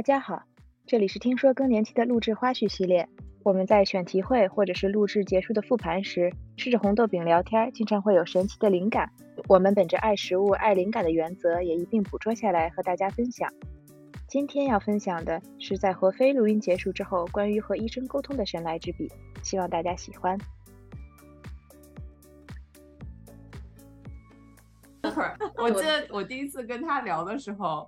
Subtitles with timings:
[0.00, 0.44] 大家好，
[0.86, 3.06] 这里是听说更年期的录制花絮系列。
[3.44, 9.10] 我们在选题会或者是录制结束的复盘时，吃着红豆饼聊天，经常会有神奇的灵感。
[9.46, 13.52] 我们本着爱食物、爱灵感的原则，也一并捕捉下来和大家分享。
[14.26, 19.06] 今天要分享的是在和飞录音结束之后，关于和医生沟通的神来之笔，
[19.42, 20.38] 希望大家喜欢。
[25.02, 27.86] 等会儿我记得我第一次跟他聊的时候。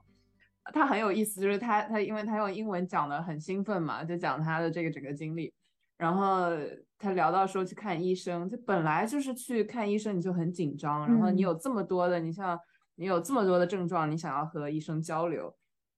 [0.72, 5.52] 他很有意思，就是他他因为他用英文讲的很兴奋嘛，就讲他的这个整个经历。
[5.98, 6.50] 然后
[6.98, 12.58] 他聊到说去看医生，就本来就是去看医生你就很紧张，然后你有这么多的，你像
[12.96, 15.54] 你有这么多的症状，你想要和医生交流，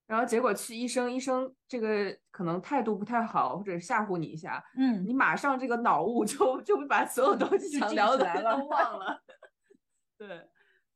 [0.06, 9.34] 然后结果去医生，医生这个可能态度不太好，或者吓唬你一下，嗯，你马上这个脑雾 就就会把所有东西想聊的都忘了，对。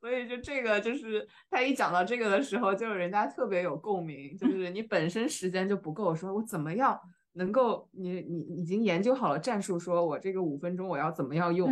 [0.09, 4.35] 所以就这个，就是他一讲到这个的时候，就是人家特别有共鸣。
[4.39, 6.99] 就是你本身时间就不够，说我怎么样
[7.35, 11.71] 能够，你你已经研究好了战术，说我这个五分钟我要怎么样用，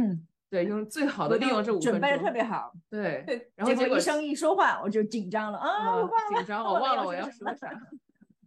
[0.50, 3.24] 对，用最好的利用这五分钟，准备的特别好，对。
[3.54, 7.70] 然后结果医生一说话，我就紧张了啊，紧张，我忘了我要说啥。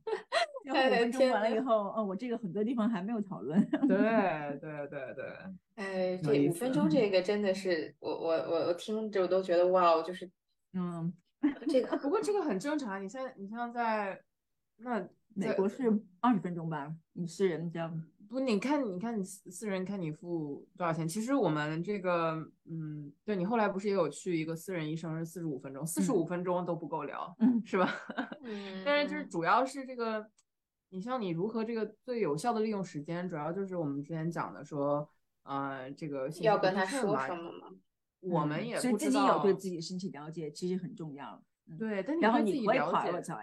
[0.73, 3.59] 五分钟完了以后，哦，我这个很多地方还没有讨论。
[3.87, 5.25] 对对对对，
[5.75, 10.29] 哎，这五分钟这个真的是，我我我我听着我都觉得哇，就是
[10.73, 11.11] 嗯，
[11.67, 13.03] 这个 不过这个很正常。
[13.03, 14.21] 你像你像在
[14.77, 15.83] 那美国是
[16.19, 17.91] 二十分钟吧，你是人家。
[18.29, 21.07] 不，你看，你看，你私人看你付多少钱？
[21.07, 22.35] 其实我们这个，
[22.69, 27.91] 嗯，对你后来不是也有去一个私人医生，是四十五分钟，四十五分钟都不够聊，嗯，是吧？
[28.45, 30.29] 嗯，但是就是主要是这个，
[30.89, 35.07] 你像你如何这个最有效的利用时间，主要就是我们之前讲的说，
[35.43, 37.67] 呃，这个要跟他说什么吗？
[38.21, 41.41] 我们也所以自己有对自己身体了解，其实很重要。
[41.77, 43.21] 对，但然后你会了解。
[43.21, 43.33] 解。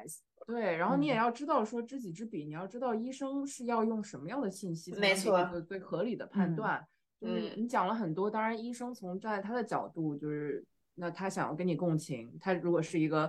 [0.47, 6.87] 对，然后你也要知道说知己知彼，你要知道医生是要用什么样的信息才能一个最合理的判断。
[7.21, 10.65] 嗯，你讲了很多，当然医生从站在他的角度，就是
[10.95, 13.29] 那他想要跟你共情，他如果是一个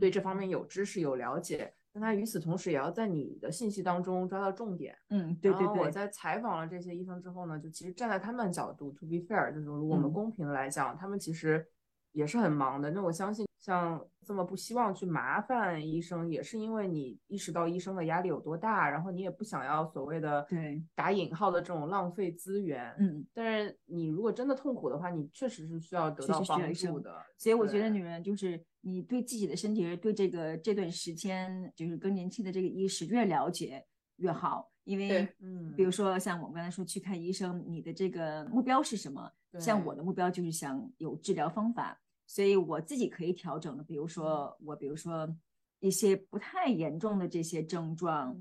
[0.00, 4.96] 对这方面有知识有了解，那他与此同时也要在你的信息当中抓到重点。
[5.10, 5.80] 嗯，对对对。
[5.80, 11.66] 我在采访了这些医生之后呢，就其实站在他们角度，to be fair，就是如果我们公平的来讲，他们其实
[12.12, 12.90] 也是很忙的。
[12.90, 13.46] 那我相信。
[13.60, 22.94] 像这么不希望去麻烦医生，也是因为你意识到医生的压力有多大，然后你也不想要所谓的对打引号的这种浪费资源。
[22.98, 27.14] 嗯，但是你如果真的痛苦的话，你确实是需要得到帮助的。
[27.36, 33.84] 所以我觉得女人就是你对自己的身体，对这个这段时间就是更年期的这个意识越了解
[34.18, 34.70] 越好。
[34.84, 39.30] 因为嗯，比如说像我们刚才说去看医生，你的这个目标是什么？
[39.58, 42.00] 像我的目标就是想有治疗方法。
[42.30, 45.26] 所以我自己可以调整的，比如说我，比如说
[45.80, 48.38] 一些不太严重的这些症状，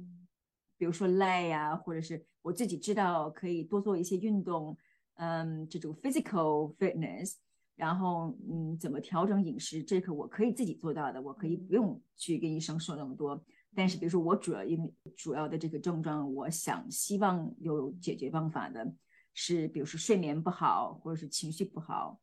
[0.77, 4.77] 比如说累呀，或者是我自己知道可以多做一些运动，
[5.15, 7.35] 嗯，这种 physical fitness，
[7.77, 13.41] 然后嗯，怎么调整饮食，这个我可以自己做到的，我可以不用去跟医生说那么多。
[13.75, 18.93] 但是比如说我主要因为主要的这个症状，我想希望有解决方法的
[19.33, 22.19] 是，比如说睡眠不好，或者是情绪不好。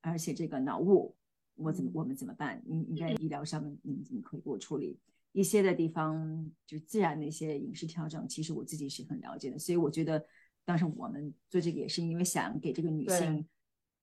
[0.00, 1.16] 而且这个脑雾，
[1.54, 2.60] 我怎么我们怎么办？
[2.66, 4.98] 应应该医疗上面，你你可以给我处理
[5.30, 8.26] 一些的地方，就自然的一些饮食调整。
[8.28, 10.24] 其实我自己是很了解的，所以我觉得
[10.64, 13.46] 当时我们做这个也是因为想给这个女性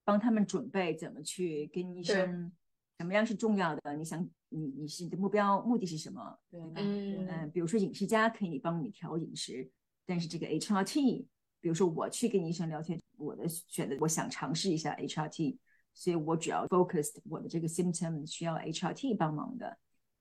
[0.06, 2.52] 帮他们准备怎么去跟医生，
[3.00, 3.96] 什么样是重要的？
[3.96, 6.38] 你想你你是你的目标目的是什么？
[6.52, 9.68] 对，嗯嗯，比如说饮食家可以帮你调饮食，
[10.06, 11.26] 但是这个 HRT，
[11.62, 15.58] 比如说我去跟医生聊天，我的选择我想尝试一下 HRT。
[15.92, 19.78] 所以我主要 focused 我的这个 symptom 需要 HRT 帮忙的，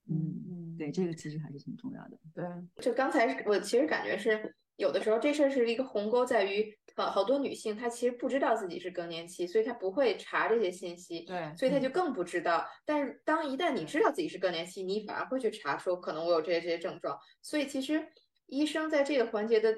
[0.07, 2.19] 嗯，对，这个其实还是挺重要的。
[2.35, 2.45] 对，
[2.83, 12.67] 就刚才我其实感觉是有的时候这事儿是一个鸿沟，在于好好多女性她其实不知道自己是更年期，所以她不会查这些信息，对，所以她就更不知道。
[12.85, 17.19] 但是当一旦你知道自己是更年期，你反而会去查，说可能我有这些这些症状。
[17.41, 18.07] 所以其实
[18.47, 19.75] 医生在这个环节的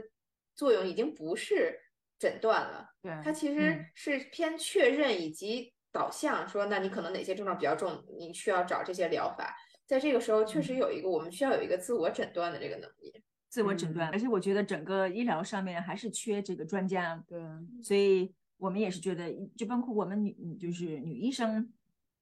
[0.54, 1.78] 作用已经不是
[2.18, 5.72] 诊断了，对，它其实是偏确认以及。
[5.92, 9.52] 导向说，那你可能哪些症状比较重，你需要找这些疗法。
[9.88, 13.12] 在这个时候，确实有一个我们需要有一个自我诊断的这个能力。
[13.50, 17.22] 自我诊断，而且我觉得整个医疗上面还是缺这个专家。
[17.26, 17.38] 对，
[17.82, 21.68] 所以我们也是觉得，就包括我们女，就是女医生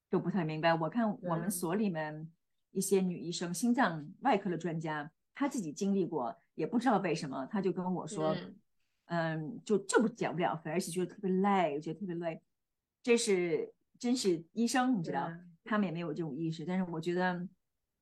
[0.08, 0.74] 都不太明白。
[0.74, 2.28] 我看我们所里面
[2.72, 8.34] 一些女医生，心脏外科的专家，她自己经历过，也不知道为什么，她就跟我说，
[9.08, 12.40] 嗯，就就不减不了，肥而且觉得特别累，觉得特别累。
[13.02, 15.30] 这是真是医生，你知道，
[15.64, 16.64] 他们也没有这种意识。
[16.64, 17.46] 但是我觉得，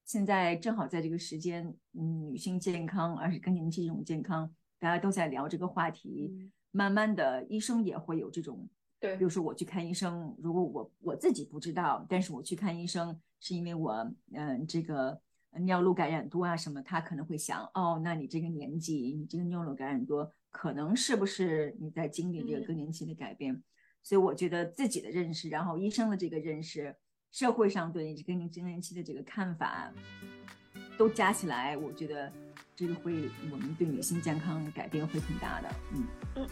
[0.06, 4.48] 现在正好在这个时间，嗯，女性健康，而且更年期这种健康，
[4.78, 6.48] 大家都在聊这个话题。
[6.70, 8.68] 慢慢的，医生也会有这种，
[9.00, 13.92] 对，比如说我去看医生，如果我我自己不知道，但是我去看医生，是因为我，
[14.32, 15.20] 嗯，这个
[15.62, 23.60] 尿路感染多啊什么，他可能会想，哦，那你这个年纪，你这个尿路感染多，可能是不是你在经历这个更年期的改变？
[24.04, 26.94] 所以我觉得自己的认识，然后医生的这个认识。
[27.32, 29.92] 社会上对你这个更年期的这个看法，
[30.96, 32.32] 都加起来，我觉得
[32.74, 35.68] 这个会我们对女性健康改变会挺大的。
[35.92, 36.06] 嗯
[36.36, 36.48] 嗯，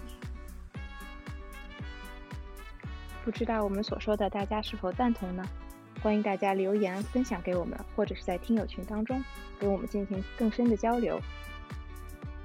[3.24, 5.42] 不知道我们所说的大家是否赞同呢？
[6.02, 9.24] 欢迎大家留言分享给我们，或者是在听友群当中
[9.58, 11.18] 跟我们进行更深的交流。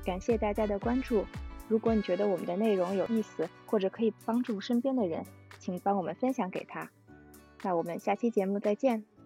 [0.05, 1.25] 感谢大家的关注。
[1.67, 5.25] 如果你觉得我们的内容有意思，或者可以帮助身边的人，
[5.57, 6.89] 请帮我们分享给他。
[7.61, 9.18] 那我们下期节目再见。